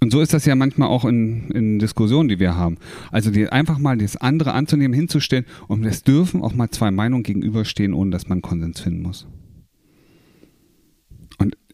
Und 0.00 0.10
so 0.10 0.20
ist 0.20 0.34
das 0.34 0.44
ja 0.44 0.54
manchmal 0.54 0.88
auch 0.88 1.04
in, 1.04 1.50
in 1.50 1.78
Diskussionen, 1.78 2.28
die 2.28 2.38
wir 2.38 2.54
haben. 2.54 2.76
Also 3.10 3.30
die, 3.30 3.48
einfach 3.48 3.78
mal 3.78 3.96
das 3.96 4.16
andere 4.16 4.52
anzunehmen, 4.52 4.94
hinzustellen 4.94 5.46
und 5.68 5.84
es 5.84 6.02
dürfen 6.02 6.42
auch 6.42 6.54
mal 6.54 6.70
zwei 6.70 6.90
Meinungen 6.90 7.22
gegenüberstehen, 7.22 7.94
ohne 7.94 8.10
dass 8.10 8.28
man 8.28 8.42
Konsens 8.42 8.80
finden 8.80 9.02
muss 9.02 9.26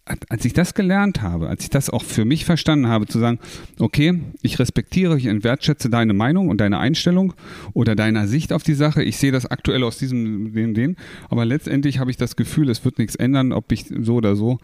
als 0.05 0.45
ich 0.45 0.53
das 0.53 0.75
gelernt 0.75 1.23
habe, 1.23 1.49
als 1.49 1.63
ich 1.63 1.71
das 1.71 1.89
auch 1.89 2.03
für 2.03 2.25
mich 2.25 2.45
verstanden 2.45 2.89
habe, 2.89 3.07
zu 3.07 3.21
sagen, 3.21 3.39
okay, 3.79 4.21
ich 4.43 4.59
respektiere, 4.59 5.17
ich 5.17 5.27
wertschätze 5.45 5.91
deine 5.91 6.13
Meinung 6.13 6.49
und 6.49 6.61
deine 6.61 6.79
Einstellung 6.79 7.35
oder 7.73 7.95
deine 7.95 8.27
Sicht 8.27 8.53
auf 8.53 8.65
die 8.65 8.75
Sache, 8.75 9.05
ich 9.05 9.17
sehe 9.17 9.31
das 9.31 9.47
aktuell 9.47 9.85
aus 9.85 9.99
diesem, 9.99 10.53
den, 10.55 10.75
den, 10.75 10.97
aber 11.31 11.45
letztendlich 11.45 12.01
habe 12.01 12.11
ich 12.11 12.17
das 12.17 12.35
Gefühl, 12.35 12.69
es 12.69 12.85
wird 12.85 12.99
nichts 12.99 13.15
ändern, 13.15 13.53
ob 13.53 13.71
ich 13.71 13.87
so 14.01 14.17
oder 14.17 14.35
so, 14.35 14.59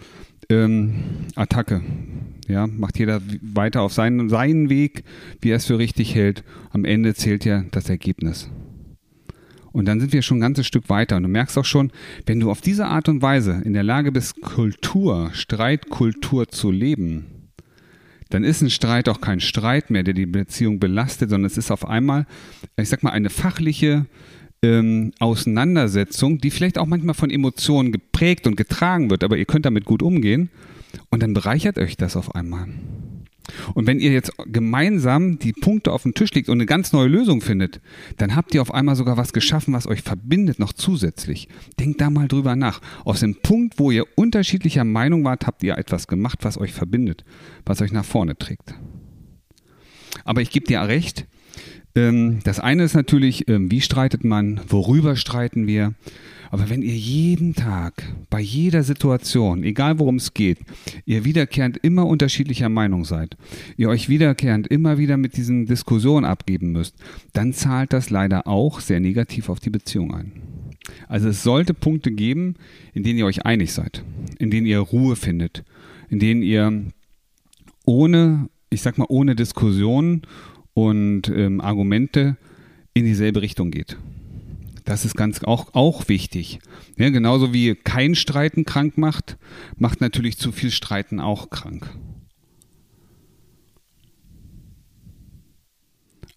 ähm, 0.50 0.95
Attacke. 1.37 1.83
Ja, 2.49 2.66
macht 2.66 2.99
jeder 2.99 3.21
weiter 3.42 3.83
auf 3.83 3.92
seinen, 3.92 4.28
seinen 4.30 4.71
Weg, 4.71 5.04
wie 5.40 5.50
er 5.50 5.57
es 5.57 5.66
für 5.66 5.78
richtig 5.78 6.14
hält. 6.14 6.42
Am 6.71 6.85
Ende 6.85 7.14
zählt 7.14 7.45
ja 7.45 7.64
das 7.71 7.90
Ergebnis. 7.90 8.50
Und 9.78 9.85
dann 9.85 10.00
sind 10.00 10.12
wir 10.12 10.23
schon 10.23 10.38
ein 10.38 10.40
ganzes 10.40 10.66
Stück 10.66 10.88
weiter. 10.88 11.18
Und 11.18 11.23
du 11.23 11.28
merkst 11.28 11.56
auch 11.56 11.64
schon, 11.64 11.92
wenn 12.26 12.40
du 12.40 12.50
auf 12.50 12.61
diese 12.61 12.87
Art 12.87 13.08
und 13.08 13.23
Weise 13.23 13.62
in 13.64 13.75
der 13.75 13.85
Lage 13.85 14.11
bist, 14.11 14.40
Kultur, 14.40 15.30
Streitkultur 15.35 16.49
zu 16.49 16.73
leben, 16.73 17.52
dann 18.28 18.42
ist 18.42 18.61
ein 18.61 18.70
Streit 18.70 19.08
auch 19.08 19.20
kein 19.20 19.38
Streit 19.38 19.90
mehr, 19.90 20.02
der 20.02 20.14
die 20.14 20.26
Beziehung 20.26 20.80
belastet, 20.80 21.30
sondern 21.30 21.47
es 21.47 21.56
ist 21.56 21.70
auf 21.70 21.88
einmal, 21.88 22.26
ich 22.76 22.88
sag 22.88 23.04
mal, 23.04 23.11
eine 23.11 23.30
fachliche 23.30 24.06
ähm, 24.62 25.12
Auseinandersetzung, 25.20 26.38
die 26.38 26.50
vielleicht 26.50 26.76
auch 26.76 26.87
manchmal 26.87 27.14
von 27.14 27.30
Emotionen 27.30 27.92
geprägt 27.92 28.49
und 28.49 28.56
getragen 28.56 29.11
wird, 29.11 29.23
aber 29.23 29.37
ihr 29.37 29.44
könnt 29.44 29.64
damit 29.64 29.85
gut 29.85 30.02
umgehen. 30.02 30.50
Und 31.08 31.23
dann 31.23 31.35
bereichert 31.35 31.78
euch 31.78 31.97
das 31.97 32.16
auf 32.16 32.35
einmal. 32.35 32.66
Und 33.75 33.87
wenn 33.87 34.00
ihr 34.00 34.12
jetzt 34.12 34.33
gemeinsam 34.47 35.38
die 35.38 35.52
Punkte 35.52 35.93
auf 35.93 36.02
den 36.02 36.14
Tisch 36.14 36.33
legt 36.33 36.49
und 36.49 36.59
eine 36.59 36.67
ganz 36.67 36.93
neue 36.93 37.09
Lösung 37.09 37.40
findet, 37.40 37.81
dann 38.17 38.35
habt 38.35 38.55
ihr 38.55 38.62
auf 38.62 38.73
einmal 38.73 38.97
sogar 38.97 39.17
was 39.17 39.33
geschaffen, 39.33 39.75
was 39.75 39.87
euch 39.87 40.02
verbindet, 40.02 40.59
noch 40.59 40.73
zusätzlich. 40.73 41.49
Denkt 41.78 42.00
da 42.00 42.11
mal 42.11 42.28
drüber 42.28 42.57
nach. 42.57 42.81
Aus 43.05 43.21
dem 43.21 43.37
Punkt, 43.37 43.78
wo 43.78 43.90
ihr 43.90 44.07
unterschiedlicher 44.17 44.85
Meinung 44.85 45.25
wart, 45.25 45.47
habt 45.47 45.62
ihr 45.62 45.78
etwas 45.78 46.07
gemacht, 46.07 46.40
was 46.43 46.59
euch 46.59 46.73
verbindet, 46.73 47.25
was 47.64 47.81
euch 47.81 47.93
nach 47.93 48.05
vorne 48.05 48.37
trägt. 48.37 48.75
Aber 50.25 50.43
ich 50.43 50.50
gebe 50.50 50.67
dir 50.67 50.81
recht, 50.81 51.26
ähm, 51.95 52.40
das 52.45 52.61
eine 52.61 52.85
ist 52.85 52.95
natürlich, 52.95 53.49
ähm, 53.49 53.71
wie 53.71 53.81
streitet 53.81 54.25
man, 54.25 54.61
worüber 54.69 55.17
streiten 55.17 55.67
wir. 55.67 55.95
Aber 56.50 56.71
wenn 56.71 56.83
ihr 56.83 56.97
jeden 56.97 57.55
Tag, 57.55 58.02
bei 58.31 58.40
jeder 58.40 58.83
Situation, 58.83 59.62
egal 59.64 59.99
worum 59.99 60.17
es 60.17 60.35
geht, 60.35 60.59
ihr 61.05 61.25
wiederkehrend 61.25 61.76
immer 61.78 62.07
unterschiedlicher 62.07 62.69
Meinung 62.69 63.05
seid, 63.05 63.37
ihr 63.76 63.88
euch 63.88 64.09
wiederkehrend 64.09 64.67
immer 64.67 64.99
wieder 64.99 65.17
mit 65.17 65.37
diesen 65.37 65.67
Diskussionen 65.67 66.25
abgeben 66.25 66.73
müsst, 66.73 66.97
dann 67.33 67.52
zahlt 67.52 67.93
das 67.93 68.11
leider 68.11 68.47
auch 68.47 68.81
sehr 68.81 69.00
negativ 69.00 69.49
auf 69.49 69.61
die 69.61 69.71
Beziehung 69.71 70.14
ein. 70.14 70.33
Also 71.07 71.28
es 71.28 71.43
sollte 71.43 71.75
Punkte 71.75 72.11
geben, 72.11 72.55
in 72.95 73.02
denen 73.02 73.19
ihr 73.19 73.26
euch 73.26 73.45
einig 73.45 73.73
seid, 73.73 74.05
in 74.38 74.50
denen 74.50 74.67
ihr 74.67 74.78
Ruhe 74.78 75.17
findet, 75.17 75.64
in 76.09 76.19
denen 76.19 76.43
ihr 76.43 76.85
ohne, 77.85 78.49
ich 78.71 78.83
sag 78.83 78.99
mal, 78.99 79.07
ohne 79.09 79.35
Diskussion 79.35 80.23
und 80.75 81.28
ähm, 81.28 81.61
Argumente 81.61 82.37
in 82.95 83.05
dieselbe 83.05 83.43
Richtung 83.43 83.71
geht. 83.71 83.97
Das 84.88 85.04
ist 85.04 85.16
ganz 85.16 85.45
auch, 85.45 85.75
auch 85.75 86.09
wichtig. 86.09 86.61
Ja, 86.97 87.11
genauso 87.11 87.52
wie 87.52 87.75
kein 87.75 88.14
Streiten 88.14 88.64
krank 88.64 88.97
macht, 88.97 89.37
macht 89.76 90.00
natürlich 90.00 90.38
zu 90.38 90.50
viel 90.50 90.71
Streiten 90.71 91.21
auch 91.21 91.50
krank. 91.50 91.90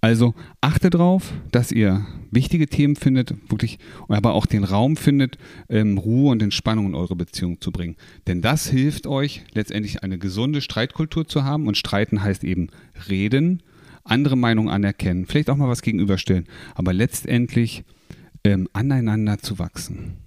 Also 0.02 0.36
achte 0.60 0.90
darauf, 0.90 1.32
dass 1.54 1.72
ihr 1.72 2.06
wichtige 2.30 2.68
Themen 2.68 2.98
findet, 2.98 3.34
wirklich, 3.50 3.80
aber 4.10 4.34
auch 4.34 4.46
den 4.46 4.66
Raum 4.66 4.98
findet, 4.98 5.38
ähm, 5.70 5.98
Ruhe 5.98 6.30
und 6.32 6.44
Entspannung 6.44 6.88
in 6.88 6.96
eure 6.96 7.16
Beziehung 7.16 7.62
zu 7.62 7.72
bringen. 7.72 7.96
Denn 8.28 8.42
das 8.42 8.68
hilft 8.68 9.08
euch 9.08 9.46
letztendlich 9.54 10.04
eine 10.04 10.18
gesunde 10.18 10.60
Streitkultur 10.60 11.26
zu 11.26 11.46
haben 11.46 11.68
und 11.68 11.78
streiten 11.78 12.22
heißt 12.22 12.44
eben 12.44 12.68
reden, 13.08 13.64
andere 14.04 14.36
Meinungen 14.36 14.70
anerkennen, 14.70 15.26
vielleicht 15.26 15.50
auch 15.50 15.56
mal 15.56 15.70
was 15.70 15.84
gegenüberstellen, 15.84 16.48
aber 16.76 16.92
letztendlich 16.92 17.86
ähm, 18.44 18.68
aneinander 18.74 19.38
zu 19.38 19.60
wachsen. 19.60 20.18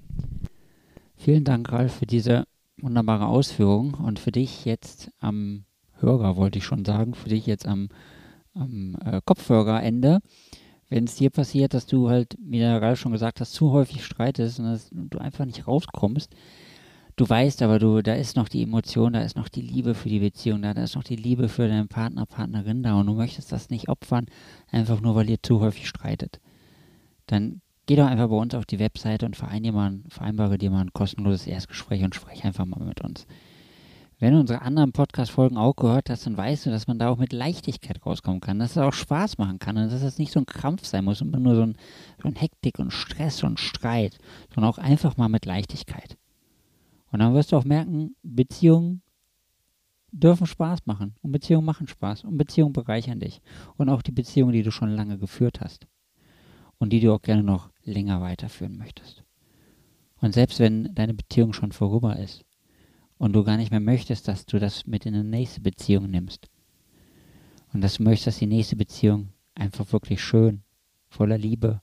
Vielen 1.16 1.44
Dank, 1.44 1.72
Ralf, 1.72 1.94
für 1.94 2.06
diese 2.06 2.44
wunderbare 2.76 3.26
Ausführung 3.26 3.94
und 3.94 4.18
für 4.18 4.32
dich 4.32 4.64
jetzt 4.64 5.10
am 5.20 5.64
Hörer, 6.00 6.36
wollte 6.36 6.58
ich 6.58 6.64
schon 6.64 6.84
sagen, 6.84 7.14
für 7.14 7.28
dich 7.28 7.46
jetzt 7.46 7.66
am, 7.66 7.88
am 8.52 8.96
äh, 9.04 9.20
Kopfhörerende. 9.24 10.20
Wenn 10.90 11.04
es 11.04 11.14
dir 11.14 11.30
passiert, 11.30 11.72
dass 11.72 11.86
du 11.86 12.10
halt, 12.10 12.36
wie 12.38 12.58
der 12.58 12.82
Ralf 12.82 13.00
schon 13.00 13.12
gesagt 13.12 13.40
hast, 13.40 13.52
zu 13.52 13.72
häufig 13.72 14.04
streitest 14.04 14.58
und 14.58 14.66
dass 14.66 14.90
du 14.92 15.18
einfach 15.18 15.46
nicht 15.46 15.66
rauskommst, 15.66 16.34
du 17.16 17.28
weißt 17.28 17.62
aber, 17.62 17.78
du, 17.78 18.02
da 18.02 18.14
ist 18.14 18.36
noch 18.36 18.48
die 18.48 18.62
Emotion, 18.62 19.14
da 19.14 19.22
ist 19.22 19.36
noch 19.36 19.48
die 19.48 19.62
Liebe 19.62 19.94
für 19.94 20.08
die 20.08 20.18
Beziehung 20.18 20.62
da, 20.62 20.74
da 20.74 20.84
ist 20.84 20.94
noch 20.94 21.04
die 21.04 21.16
Liebe 21.16 21.48
für 21.48 21.68
deinen 21.68 21.88
Partner, 21.88 22.26
Partnerin 22.26 22.82
da 22.82 23.00
und 23.00 23.06
du 23.06 23.14
möchtest 23.14 23.50
das 23.50 23.70
nicht 23.70 23.88
opfern, 23.88 24.26
einfach 24.70 25.00
nur, 25.00 25.14
weil 25.14 25.30
ihr 25.30 25.42
zu 25.42 25.60
häufig 25.60 25.88
streitet. 25.88 26.40
Dann 27.26 27.62
geh 27.86 27.96
doch 27.96 28.06
einfach 28.06 28.28
bei 28.28 28.36
uns 28.36 28.54
auf 28.54 28.66
die 28.66 28.78
Webseite 28.78 29.26
und 29.26 29.36
vereinbare 29.36 30.58
dir 30.58 30.70
mal 30.70 30.80
ein 30.80 30.92
kostenloses 30.92 31.46
Erstgespräch 31.46 32.02
und 32.02 32.14
spreche 32.14 32.44
einfach 32.44 32.64
mal 32.64 32.84
mit 32.84 33.00
uns. 33.02 33.26
Wenn 34.20 34.32
du 34.32 34.40
unsere 34.40 34.62
anderen 34.62 34.92
Podcast-Folgen 34.92 35.58
auch 35.58 35.74
gehört 35.74 36.08
hast, 36.08 36.24
dann 36.24 36.36
weißt 36.36 36.66
du, 36.66 36.70
dass 36.70 36.86
man 36.86 36.98
da 36.98 37.08
auch 37.08 37.18
mit 37.18 37.32
Leichtigkeit 37.32 38.06
rauskommen 38.06 38.40
kann, 38.40 38.58
dass 38.58 38.70
es 38.72 38.78
auch 38.78 38.92
Spaß 38.92 39.38
machen 39.38 39.58
kann 39.58 39.76
und 39.76 39.90
dass 39.90 40.02
es 40.02 40.18
nicht 40.18 40.32
so 40.32 40.40
ein 40.40 40.46
Krampf 40.46 40.84
sein 40.86 41.04
muss 41.04 41.20
und 41.20 41.32
nur 41.32 41.54
so 41.56 41.62
ein, 41.62 41.76
so 42.22 42.28
ein 42.28 42.36
Hektik 42.36 42.78
und 42.78 42.92
Stress 42.92 43.42
und 43.42 43.58
Streit, 43.58 44.18
sondern 44.54 44.72
auch 44.72 44.78
einfach 44.78 45.16
mal 45.16 45.28
mit 45.28 45.46
Leichtigkeit. 45.46 46.16
Und 47.10 47.18
dann 47.18 47.34
wirst 47.34 47.52
du 47.52 47.56
auch 47.56 47.64
merken, 47.64 48.14
Beziehungen 48.22 49.02
dürfen 50.12 50.46
Spaß 50.46 50.86
machen 50.86 51.16
und 51.20 51.32
Beziehungen 51.32 51.66
machen 51.66 51.88
Spaß 51.88 52.22
und 52.22 52.38
Beziehungen 52.38 52.72
bereichern 52.72 53.18
dich 53.18 53.42
und 53.76 53.88
auch 53.88 54.00
die 54.00 54.12
Beziehungen, 54.12 54.52
die 54.52 54.62
du 54.62 54.70
schon 54.70 54.90
lange 54.90 55.18
geführt 55.18 55.60
hast 55.60 55.88
und 56.78 56.90
die 56.90 57.00
du 57.00 57.12
auch 57.12 57.22
gerne 57.22 57.42
noch 57.42 57.70
länger 57.84 58.20
weiterführen 58.20 58.76
möchtest. 58.76 59.24
Und 60.20 60.32
selbst 60.32 60.58
wenn 60.58 60.94
deine 60.94 61.14
Beziehung 61.14 61.52
schon 61.52 61.72
vorüber 61.72 62.18
ist 62.18 62.44
und 63.18 63.34
du 63.34 63.44
gar 63.44 63.56
nicht 63.56 63.70
mehr 63.70 63.80
möchtest, 63.80 64.28
dass 64.28 64.46
du 64.46 64.58
das 64.58 64.86
mit 64.86 65.06
in 65.06 65.14
eine 65.14 65.24
nächste 65.24 65.60
Beziehung 65.60 66.10
nimmst 66.10 66.48
und 67.72 67.80
dass 67.80 67.96
du 67.96 68.04
möchtest, 68.04 68.28
dass 68.28 68.38
die 68.38 68.46
nächste 68.46 68.76
Beziehung 68.76 69.28
einfach 69.54 69.92
wirklich 69.92 70.22
schön, 70.22 70.62
voller 71.08 71.38
Liebe 71.38 71.82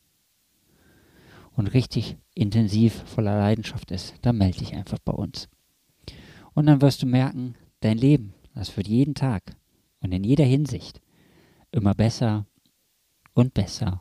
und 1.55 1.67
richtig 1.67 2.17
intensiv 2.33 3.03
voller 3.03 3.38
Leidenschaft 3.38 3.91
ist, 3.91 4.15
dann 4.21 4.38
melde 4.38 4.60
dich 4.60 4.74
einfach 4.74 5.00
bei 5.00 5.13
uns. 5.13 5.50
Und 6.53 6.65
dann 6.65 6.81
wirst 6.81 7.01
du 7.01 7.05
merken, 7.05 7.55
dein 7.81 7.98
Leben, 7.98 8.33
das 8.55 8.75
wird 8.75 8.88
jeden 8.88 9.15
Tag 9.15 9.55
und 10.01 10.12
in 10.12 10.24
jeder 10.24 10.45
Hinsicht 10.45 11.01
immer 11.71 11.93
besser 11.93 12.45
und 13.33 13.53
besser 13.53 14.00